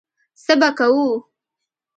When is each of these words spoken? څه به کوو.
څه 0.43 0.53
به 0.59 0.69
کوو. 0.77 1.07